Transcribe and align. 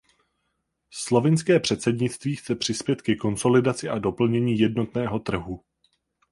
Slovinské 0.93 1.59
předsednictví 1.59 2.35
chce 2.35 2.55
přispět 2.55 3.01
ke 3.01 3.15
konsolidaci 3.15 3.89
a 3.89 3.99
doplnění 3.99 4.59
jednotného 4.59 5.19
trhu. 5.19 5.63